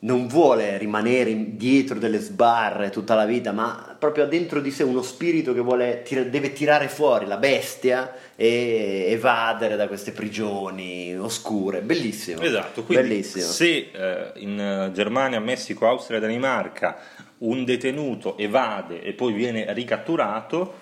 non 0.00 0.26
vuole 0.26 0.76
rimanere 0.76 1.56
dietro 1.56 1.98
delle 1.98 2.18
sbarre 2.18 2.90
tutta 2.90 3.14
la 3.14 3.24
vita, 3.24 3.52
ma 3.52 3.96
proprio 3.98 4.24
ha 4.24 4.26
dentro 4.26 4.60
di 4.60 4.70
sé 4.70 4.82
uno 4.82 5.00
spirito 5.00 5.54
che 5.54 5.60
vuole 5.60 6.02
tir- 6.02 6.28
deve 6.28 6.52
tirare 6.52 6.88
fuori 6.88 7.26
la 7.26 7.38
bestia 7.38 8.14
e 8.36 9.06
evadere 9.08 9.76
da 9.76 9.88
queste 9.88 10.12
prigioni 10.12 11.16
oscure. 11.16 11.80
Bellissimo. 11.80 12.42
Esatto, 12.42 12.84
quindi 12.84 13.08
Bellissimo. 13.08 13.46
se 13.46 13.90
eh, 13.92 14.32
in 14.36 14.60
eh, 14.60 14.90
Germania, 14.92 15.40
Messico, 15.40 15.86
Austria 15.88 16.18
e 16.18 16.20
Danimarca 16.20 16.98
un 17.38 17.64
detenuto 17.64 18.36
evade 18.38 19.02
e 19.02 19.12
poi 19.12 19.32
viene 19.32 19.72
ricatturato, 19.72 20.74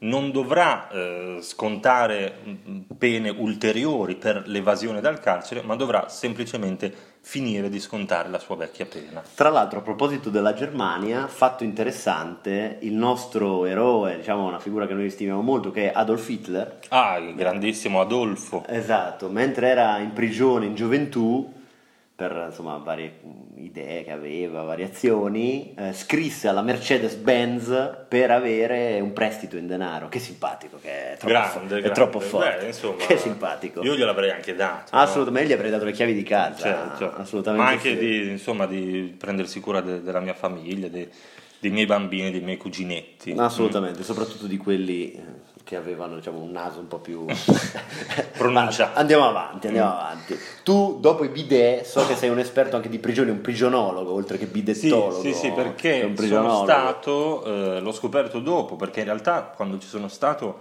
non 0.00 0.30
dovrà 0.30 0.88
eh, 0.90 1.38
scontare 1.40 2.34
mh, 2.44 2.80
pene 2.98 3.30
ulteriori 3.30 4.14
per 4.14 4.44
l'evasione 4.46 5.00
dal 5.00 5.18
carcere, 5.18 5.62
ma 5.62 5.74
dovrà 5.74 6.08
semplicemente 6.08 7.16
finire 7.30 7.68
di 7.68 7.78
scontare 7.78 8.30
la 8.30 8.38
sua 8.38 8.56
vecchia 8.56 8.86
pena. 8.86 9.22
Tra 9.34 9.50
l'altro, 9.50 9.80
a 9.80 9.82
proposito 9.82 10.30
della 10.30 10.54
Germania, 10.54 11.26
fatto 11.26 11.62
interessante, 11.62 12.78
il 12.80 12.94
nostro 12.94 13.66
eroe, 13.66 14.16
diciamo 14.16 14.46
una 14.46 14.58
figura 14.58 14.86
che 14.86 14.94
noi 14.94 15.10
stimiamo 15.10 15.42
molto, 15.42 15.70
che 15.70 15.90
è 15.90 15.92
Adolf 15.94 16.26
Hitler, 16.26 16.78
Ah, 16.88 17.18
il 17.18 17.34
grandissimo 17.34 18.00
Adolfo. 18.00 18.64
Esatto, 18.66 19.28
mentre 19.28 19.68
era 19.68 19.98
in 19.98 20.14
prigione 20.14 20.64
in 20.64 20.74
gioventù, 20.74 21.52
per 22.18 22.46
insomma 22.48 22.78
varie 22.78 23.20
mh, 23.22 23.62
idee 23.62 24.02
che 24.02 24.10
aveva, 24.10 24.64
variazioni, 24.64 25.72
eh, 25.78 25.92
scrisse 25.92 26.48
alla 26.48 26.62
Mercedes-Benz 26.62 28.06
per 28.08 28.32
avere 28.32 28.98
un 28.98 29.12
prestito 29.12 29.56
in 29.56 29.68
denaro. 29.68 30.08
Che 30.08 30.18
simpatico, 30.18 30.80
che 30.82 31.12
è 31.12 31.16
troppo, 31.16 31.26
Grande, 31.32 31.48
fo- 31.52 31.64
è 31.64 31.68
grande. 31.68 31.90
troppo 31.92 32.18
forte. 32.18 32.56
Beh, 32.58 32.66
insomma, 32.66 32.96
che 33.06 33.18
simpatico. 33.18 33.84
Io 33.84 33.94
gliel'avrei 33.94 34.32
anche 34.32 34.56
dato. 34.56 34.96
no? 34.96 35.00
Assolutamente, 35.00 35.48
gli 35.50 35.52
avrei 35.52 35.70
dato 35.70 35.84
le 35.84 35.92
chiavi 35.92 36.12
di 36.12 36.24
casa. 36.24 36.58
Certo, 36.58 37.14
Assolutamente. 37.20 37.64
ma 37.64 37.70
anche 37.70 37.90
sì. 37.90 37.98
di, 37.98 38.30
insomma, 38.30 38.66
di 38.66 39.14
prendersi 39.16 39.60
cura 39.60 39.80
de- 39.80 40.02
della 40.02 40.18
mia 40.18 40.34
famiglia, 40.34 40.88
dei, 40.88 41.08
dei 41.60 41.70
miei 41.70 41.86
bambini, 41.86 42.32
dei 42.32 42.40
miei 42.40 42.56
cuginetti. 42.56 43.32
Assolutamente, 43.36 44.02
soprattutto 44.02 44.48
di 44.48 44.56
quelli 44.56 45.12
eh, 45.12 45.22
che 45.62 45.76
avevano 45.76 46.16
diciamo, 46.16 46.40
un 46.40 46.50
naso 46.50 46.80
un 46.80 46.88
po' 46.88 46.98
più 46.98 47.26
Pronunciato. 48.36 48.98
Andiamo 48.98 49.28
avanti, 49.28 49.68
andiamo 49.68 49.92
avanti. 49.92 50.36
Tu 50.68 50.98
dopo 51.00 51.24
i 51.24 51.28
bidet 51.30 51.82
so 51.86 52.06
che 52.06 52.14
sei 52.14 52.28
un 52.28 52.38
esperto 52.38 52.76
anche 52.76 52.90
di 52.90 52.98
prigioni, 52.98 53.30
un 53.30 53.40
prigionologo 53.40 54.12
oltre 54.12 54.36
che 54.36 54.44
Sì, 54.44 54.50
bidettologo. 54.50 55.18
sì, 55.22 55.32
sì, 55.32 55.40
Sei 55.40 55.52
perché 55.54 56.14
sono 56.26 56.62
stato, 56.62 57.42
eh, 57.44 57.80
l'ho 57.80 57.90
scoperto 57.92 58.38
dopo, 58.40 58.76
perché 58.76 58.98
in 58.98 59.06
realtà 59.06 59.44
quando 59.44 59.78
ci 59.78 59.88
sono 59.88 60.08
stato 60.08 60.58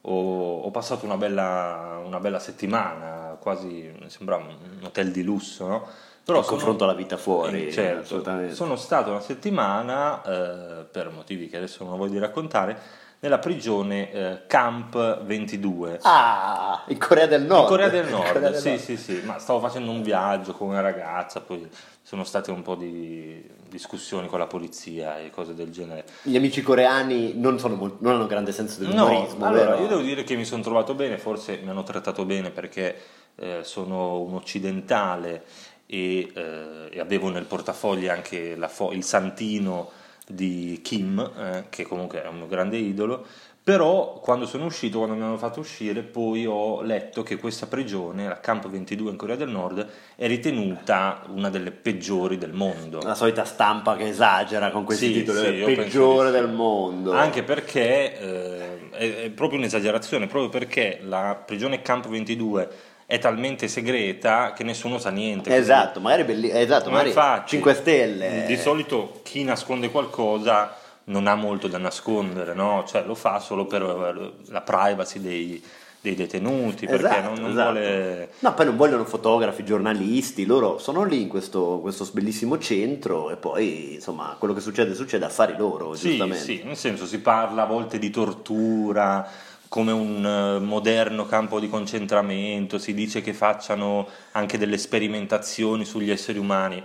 ho, 0.00 0.60
ho 0.62 0.70
passato 0.70 1.04
una 1.04 1.18
bella, 1.18 2.00
una 2.02 2.18
bella 2.20 2.38
settimana, 2.38 3.36
quasi, 3.38 3.92
sembrava 4.06 4.44
un 4.44 4.82
hotel 4.86 5.10
di 5.10 5.22
lusso, 5.22 5.66
no? 5.66 5.86
Però 6.24 6.40
sono- 6.42 6.56
confronto 6.56 6.84
alla 6.84 6.94
vita 6.94 7.18
fuori, 7.18 7.66
Eh, 7.66 7.70
certo. 7.70 8.00
assolutamente. 8.00 8.54
Sono 8.54 8.76
stato 8.76 9.10
una 9.10 9.20
settimana, 9.20 10.22
eh, 10.22 10.84
per 10.90 11.10
motivi 11.10 11.48
che 11.50 11.58
adesso 11.58 11.84
non 11.84 11.98
voglio 11.98 12.18
raccontare, 12.18 12.78
nella 13.20 13.38
prigione 13.38 14.10
eh, 14.12 14.42
Camp 14.46 15.22
22. 15.22 16.00
Ah, 16.02 16.82
in 16.88 16.98
Corea 16.98 17.26
del 17.26 17.42
Nord. 17.42 17.62
In 17.62 17.68
Corea 17.68 17.88
del 17.88 18.08
Nord, 18.08 18.32
Corea 18.32 18.50
del 18.50 18.60
sì, 18.60 18.68
Nord. 18.70 18.80
sì, 18.80 18.96
sì, 18.96 19.20
ma 19.24 19.38
stavo 19.38 19.60
facendo 19.60 19.90
un 19.90 20.02
viaggio 20.02 20.52
con 20.52 20.68
una 20.68 20.80
ragazza, 20.80 21.40
poi 21.40 21.68
sono 22.02 22.24
state 22.24 22.50
un 22.50 22.62
po' 22.62 22.74
di 22.74 23.46
discussioni 23.68 24.26
con 24.26 24.38
la 24.38 24.46
polizia 24.46 25.18
e 25.18 25.30
cose 25.30 25.54
del 25.54 25.70
genere. 25.70 26.04
Gli 26.22 26.36
amici 26.36 26.62
coreani 26.62 27.34
non, 27.36 27.58
sono 27.58 27.76
non 28.00 28.14
hanno 28.14 28.26
grande 28.26 28.52
senso 28.52 28.82
No, 28.82 28.88
dell'umorismo, 28.88 29.44
allora 29.46 29.70
vero? 29.70 29.82
io 29.82 29.88
devo 29.88 30.00
dire 30.00 30.24
che 30.24 30.34
mi 30.34 30.44
sono 30.46 30.62
trovato 30.62 30.94
bene, 30.94 31.18
forse 31.18 31.60
mi 31.62 31.68
hanno 31.68 31.82
trattato 31.82 32.24
bene 32.24 32.50
perché 32.50 32.96
eh, 33.36 33.60
sono 33.62 34.20
un 34.20 34.34
occidentale 34.34 35.44
e, 35.86 36.32
eh, 36.34 36.88
e 36.90 37.00
avevo 37.00 37.28
nel 37.28 37.44
portafoglio 37.44 38.10
anche 38.10 38.56
la 38.56 38.68
fo- 38.68 38.92
il 38.92 39.04
santino 39.04 39.90
di 40.32 40.80
Kim, 40.82 41.18
eh, 41.18 41.64
che 41.68 41.84
comunque 41.84 42.22
è 42.22 42.28
un 42.28 42.36
mio 42.36 42.46
grande 42.46 42.76
idolo. 42.76 43.24
Però 43.62 44.18
quando 44.20 44.46
sono 44.46 44.64
uscito, 44.64 44.98
quando 44.98 45.14
mi 45.14 45.22
hanno 45.22 45.36
fatto 45.36 45.60
uscire, 45.60 46.00
poi 46.02 46.46
ho 46.46 46.80
letto 46.80 47.22
che 47.22 47.36
questa 47.36 47.66
prigione, 47.66 48.26
la 48.26 48.40
Camp 48.40 48.66
22 48.68 49.10
in 49.10 49.16
Corea 49.16 49.36
del 49.36 49.50
Nord, 49.50 49.86
è 50.16 50.26
ritenuta 50.26 51.22
una 51.28 51.50
delle 51.50 51.70
peggiori 51.70 52.38
del 52.38 52.52
mondo. 52.52 53.00
La 53.02 53.14
solita 53.14 53.44
stampa 53.44 53.96
che 53.96 54.08
esagera 54.08 54.70
con 54.70 54.84
questi 54.84 55.08
Sì, 55.08 55.12
titoli, 55.12 55.64
sì, 55.64 55.74
peggiore 55.74 56.30
del 56.30 56.48
mondo. 56.48 57.12
Anche 57.12 57.42
perché 57.42 58.18
eh, 58.18 58.90
è, 58.90 59.14
è 59.24 59.30
proprio 59.30 59.58
un'esagerazione, 59.58 60.26
proprio 60.26 60.50
perché 60.50 60.98
la 61.02 61.40
prigione 61.44 61.82
Camp 61.82 62.08
22 62.08 62.68
è 63.10 63.18
talmente 63.18 63.66
segreta 63.66 64.52
che 64.52 64.62
nessuno 64.62 64.98
sa 64.98 65.10
niente. 65.10 65.52
Esatto, 65.56 65.98
magari, 65.98 66.22
belli- 66.22 66.48
esatto, 66.52 66.84
Ma 66.90 66.98
magari 66.98 67.08
infatti, 67.08 67.48
5 67.50 67.74
stelle. 67.74 68.44
Di 68.46 68.56
solito 68.56 69.18
chi 69.24 69.42
nasconde 69.42 69.90
qualcosa 69.90 70.76
non 71.06 71.26
ha 71.26 71.34
molto 71.34 71.66
da 71.66 71.78
nascondere, 71.78 72.54
no? 72.54 72.84
Cioè 72.86 73.02
lo 73.04 73.16
fa 73.16 73.40
solo 73.40 73.66
per 73.66 73.82
eh, 73.82 74.52
la 74.52 74.60
privacy 74.60 75.20
dei, 75.20 75.60
dei 76.00 76.14
detenuti, 76.14 76.86
perché 76.86 77.06
Esatto, 77.06 77.28
non, 77.30 77.40
non 77.40 77.50
esatto. 77.50 77.70
vuole... 77.72 78.30
No, 78.38 78.54
poi 78.54 78.64
non 78.66 78.76
vogliono 78.76 79.04
fotografi, 79.04 79.64
giornalisti, 79.64 80.46
loro 80.46 80.78
sono 80.78 81.02
lì 81.02 81.22
in 81.22 81.28
questo, 81.28 81.80
questo 81.80 82.08
bellissimo 82.12 82.58
centro 82.58 83.30
e 83.32 83.36
poi 83.36 83.94
insomma 83.94 84.36
quello 84.38 84.54
che 84.54 84.60
succede 84.60 84.94
succede, 84.94 85.24
affari 85.24 85.56
loro, 85.58 85.96
Sì, 85.96 86.10
giustamente. 86.10 86.44
sì, 86.44 86.62
nel 86.64 86.76
senso 86.76 87.06
si 87.06 87.18
parla 87.18 87.62
a 87.64 87.66
volte 87.66 87.98
di 87.98 88.10
tortura 88.10 89.28
come 89.70 89.92
un 89.92 90.26
eh, 90.26 90.58
moderno 90.58 91.26
campo 91.26 91.60
di 91.60 91.68
concentramento, 91.68 92.76
si 92.76 92.92
dice 92.92 93.20
che 93.20 93.32
facciano 93.32 94.08
anche 94.32 94.58
delle 94.58 94.76
sperimentazioni 94.76 95.84
sugli 95.84 96.10
esseri 96.10 96.40
umani. 96.40 96.82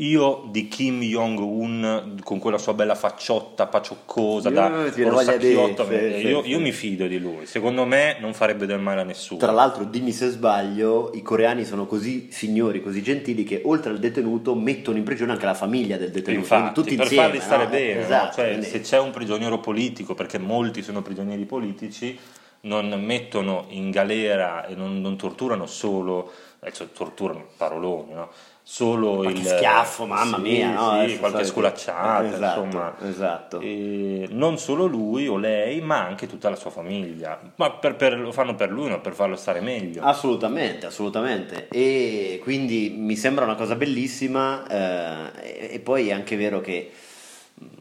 Io 0.00 0.44
di 0.52 0.68
Kim 0.68 1.00
Jong-un 1.00 2.20
con 2.22 2.38
quella 2.38 2.58
sua 2.58 2.72
bella 2.72 2.94
facciotta 2.94 3.66
pacioccosa 3.66 4.48
Io 4.48 4.54
da 4.54 4.90
sì, 4.92 5.00
eh, 5.02 5.40
sì, 5.40 6.26
io, 6.28 6.42
sì. 6.42 6.48
io 6.50 6.60
mi 6.60 6.70
fido 6.70 7.08
di 7.08 7.18
lui, 7.18 7.46
secondo 7.46 7.84
me 7.84 8.16
non 8.20 8.32
farebbe 8.32 8.66
del 8.66 8.78
male 8.78 9.00
a 9.00 9.04
nessuno. 9.04 9.40
Tra 9.40 9.50
l'altro, 9.50 9.82
dimmi 9.82 10.12
se 10.12 10.28
sbaglio, 10.28 11.10
i 11.14 11.22
coreani 11.22 11.64
sono 11.64 11.86
così 11.86 12.28
signori, 12.30 12.80
così 12.80 13.02
gentili 13.02 13.42
che 13.42 13.62
oltre 13.64 13.90
al 13.90 13.98
detenuto 13.98 14.54
mettono 14.54 14.98
in 14.98 15.02
prigione 15.02 15.32
anche 15.32 15.46
la 15.46 15.54
famiglia 15.54 15.96
del 15.96 16.12
detenuto, 16.12 16.42
Infatti, 16.54 16.74
tutti 16.74 16.94
per 16.94 17.04
insieme. 17.06 17.24
farli 17.24 17.40
stare 17.40 17.64
no? 17.64 17.70
bene, 17.70 17.94
no? 17.94 18.00
Esatto, 18.00 18.34
Cioè, 18.36 18.48
quindi- 18.50 18.66
se 18.66 18.80
c'è 18.82 19.00
un 19.00 19.10
prigioniero 19.10 19.58
politico, 19.58 20.14
perché 20.14 20.38
molti 20.38 20.82
sono 20.82 21.02
prigionieri 21.02 21.44
politici, 21.44 22.16
non 22.60 22.88
mettono 23.04 23.66
in 23.70 23.90
galera 23.90 24.64
e 24.66 24.74
non, 24.74 25.00
non 25.00 25.16
torturano 25.16 25.66
solo 25.66 26.30
eh, 26.60 26.72
cioè, 26.72 26.90
torturano 26.92 27.46
paroloni, 27.56 28.12
no? 28.14 28.28
Solo 28.70 29.16
Qualche 29.22 29.40
il 29.40 29.46
schiaffo, 29.46 30.04
mamma 30.04 30.36
sì, 30.36 30.42
mia, 30.42 30.72
no? 30.72 31.08
sì, 31.08 31.16
qualche 31.18 31.44
sculacciata, 31.44 32.26
Esatto, 32.26 32.60
insomma. 32.64 32.94
esatto. 33.02 33.60
E 33.60 34.26
non 34.30 34.58
solo 34.58 34.84
lui 34.84 35.26
o 35.26 35.38
lei, 35.38 35.80
ma 35.80 36.04
anche 36.04 36.26
tutta 36.26 36.50
la 36.50 36.56
sua 36.56 36.68
famiglia. 36.68 37.40
Ma 37.56 37.70
per- 37.70 37.96
per- 37.96 38.18
lo 38.20 38.30
fanno 38.30 38.54
per 38.56 38.70
lui, 38.70 38.90
ma 38.90 38.98
per 38.98 39.14
farlo 39.14 39.36
stare 39.36 39.60
meglio. 39.60 40.02
Assolutamente, 40.02 40.84
assolutamente. 40.84 41.68
E 41.70 42.40
quindi 42.42 42.94
mi 42.94 43.16
sembra 43.16 43.44
una 43.46 43.54
cosa 43.54 43.74
bellissima. 43.74 44.66
eh, 44.68 45.72
e, 45.76 45.78
poi 45.80 46.08
è 46.08 46.12
anche 46.12 46.36
vero 46.36 46.60
che 46.60 46.90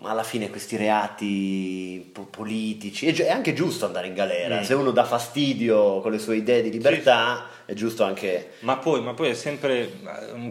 alla 0.03 0.23
fine 0.23 0.49
questi 0.49 0.77
reati 0.77 2.09
po- 2.13 2.25
politici 2.29 3.07
è, 3.07 3.11
gi- 3.13 3.23
è 3.23 3.31
anche 3.31 3.53
giusto 3.53 3.85
andare 3.85 4.07
in 4.07 4.13
galera. 4.13 4.59
Mm. 4.59 4.63
Se 4.63 4.73
uno 4.73 4.91
dà 4.91 5.03
fastidio 5.03 6.01
con 6.01 6.11
le 6.11 6.19
sue 6.19 6.35
idee 6.37 6.61
di 6.61 6.69
libertà, 6.71 7.47
è 7.65 7.73
giusto 7.73 8.03
anche. 8.03 8.51
Ma 8.59 8.77
poi, 8.77 9.01
ma 9.01 9.13
poi 9.13 9.29
è 9.29 9.33
sempre 9.33 9.79
eh, 9.81 9.89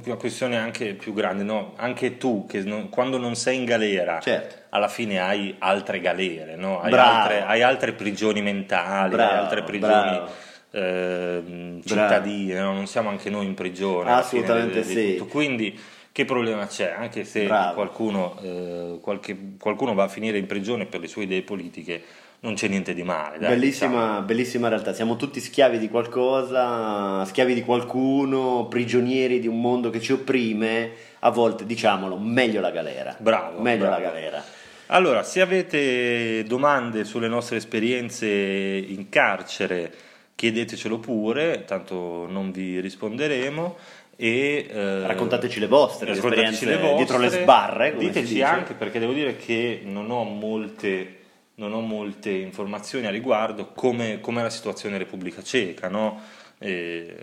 una 0.05 0.17
questione 0.17 0.57
anche 0.57 0.95
più 0.95 1.13
grande, 1.15 1.43
no? 1.45 1.75
Anche 1.77 2.17
tu, 2.19 2.47
che 2.47 2.61
non- 2.63 2.89
quando 2.89 3.19
non 3.19 3.37
sei 3.37 3.57
in 3.59 3.65
galera, 3.65 4.19
Certo. 4.21 4.55
alla 4.71 4.89
fine 4.89 5.21
hai 5.21 5.55
altre 5.61 6.01
galere, 6.01 6.57
no? 6.57 6.81
Hai, 6.81 6.93
altre, 6.93 7.43
hai 7.45 7.63
altre 7.63 7.93
prigioni 7.93 8.43
mentali, 8.43 9.11
Bravo, 9.15 9.33
hai 9.33 9.39
altre 9.39 9.63
prigioni 9.63 10.11
bravo. 10.11 10.31
ehm, 10.73 11.81
cittadine, 11.85 12.59
no? 12.61 12.73
non 12.73 12.87
siamo 12.87 13.09
anche 13.09 13.31
noi 13.31 13.47
in 13.47 13.55
prigione. 13.55 14.11
Assolutamente 14.13 14.83
di- 14.83 14.87
di 14.87 14.93
sì. 14.93 15.17
tutto. 15.17 15.31
Quindi 15.31 15.79
che 16.17 16.25
problema 16.25 16.67
c'è? 16.67 16.95
Anche 16.99 17.25
se 17.25 17.45
qualcuno, 17.47 18.39
eh, 18.43 18.99
qualche- 19.03 19.37
qualcuno 19.61 19.93
va 19.93 20.05
a 20.05 20.09
finire 20.09 20.39
in 20.39 20.47
prigione 20.47 20.87
per 20.87 21.01
le 21.01 21.09
sue 21.09 21.25
idee 21.25 21.43
politiche, 21.43 22.03
non 22.41 22.55
c'è 22.55 22.69
niente 22.69 22.95
di 22.95 23.03
male. 23.03 23.39
dai, 23.39 23.51
Bellissima, 23.51 23.91
diciamo. 23.91 24.23
bellissima 24.23 24.69
realtà, 24.69 24.95
siamo 24.95 25.17
tutti 25.17 25.41
schiavi 25.41 25.79
di 25.79 25.91
qualcosa, 25.91 27.23
schiavi 27.27 27.53
di 27.53 27.61
qualcuno, 27.63 28.65
prigionieri 28.67 29.41
di 29.41 29.47
un 29.47 29.61
mondo 29.61 29.91
che 29.91 30.01
ci 30.01 30.13
opprime, 30.13 30.91
a 31.19 31.29
volte 31.29 31.67
diciamolo, 31.67 32.17
meglio 32.17 32.63
la 32.63 32.71
galera. 32.71 33.15
Bravo, 33.19 33.61
Meglio 33.61 33.85
bravo. 33.85 34.01
la 34.03 34.09
galera. 34.09 34.45
Allora, 34.87 35.23
se 35.23 35.43
avete 35.43 36.45
domande 36.45 37.05
sulle 37.05 37.29
nostre 37.29 37.59
esperienze 37.59 38.27
in 38.27 39.11
carcere, 39.11 39.93
chiedetecelo 40.35 40.99
pure, 40.99 41.65
tanto 41.67 42.27
non 42.27 42.53
vi 42.53 42.81
risponderemo. 42.81 43.77
E, 44.17 44.67
eh, 44.71 45.07
Raccontateci 45.07 45.61
le 45.61 45.67
vostre, 45.67 46.07
le 46.07 46.13
esperienze 46.13 46.67
dietro 46.97 47.19
le 47.19 47.29
sbarre, 47.29 47.97
Diteci 47.97 48.41
anche 48.41 48.73
perché 48.73 48.99
devo 48.99 49.13
dire 49.13 49.37
che 49.37 49.83
non 49.85 50.11
ho 50.11 50.25
molte, 50.25 51.19
non 51.57 51.75
ho 51.75 51.81
molte 51.81 52.31
informazioni 52.31 53.07
a 53.07 53.11
riguardo, 53.11 53.73
come, 53.75 54.21
come 54.21 54.41
è 54.41 54.43
la 54.43 54.51
situazione 54.51 54.97
in 54.97 55.03
Repubblica 55.03 55.43
Ceca. 55.43 55.89
No? 55.89 56.21
Eh, 56.59 57.15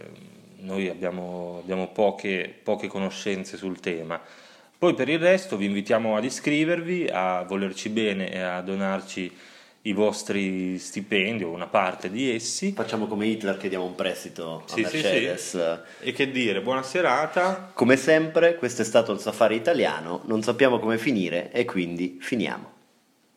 noi 0.58 0.88
abbiamo, 0.88 1.60
abbiamo 1.62 1.88
poche, 1.88 2.54
poche 2.62 2.88
conoscenze 2.88 3.58
sul 3.58 3.80
tema. 3.80 4.22
Poi 4.78 4.94
per 4.94 5.10
il 5.10 5.20
resto 5.20 5.58
vi 5.58 5.66
invitiamo 5.66 6.16
ad 6.16 6.26
iscrivervi, 6.26 7.10
a 7.12 7.44
volerci 7.44 7.90
bene 7.90 8.32
e 8.32 8.40
a 8.40 8.62
donarci 8.62 9.32
i 9.86 9.94
vostri 9.94 10.78
stipendi 10.78 11.44
o 11.44 11.52
una 11.52 11.68
parte 11.68 12.10
di 12.10 12.34
essi. 12.34 12.72
Facciamo 12.72 13.08
come 13.08 13.28
Hitler 13.28 13.58
che 13.58 13.70
diamo 13.70 13.86
un 13.86 13.96
prestito 13.96 14.64
a 14.66 14.70
Sì, 14.70 14.84
sì, 14.86 14.96
Mercedes. 14.96 15.82
E 16.00 16.12
che 16.14 16.32
dire, 16.32 16.62
buona 16.62 16.84
serata. 16.84 17.72
Come 17.74 17.98
sempre, 17.98 18.56
questo 18.56 18.82
è 18.82 18.86
stato 18.86 19.12
il 19.12 19.20
safari 19.20 19.56
italiano, 19.56 20.22
non 20.26 20.42
sappiamo 20.42 20.80
come 20.80 20.98
finire 20.98 21.52
e 21.52 21.66
quindi 21.66 22.18
finiamo. 22.22 22.73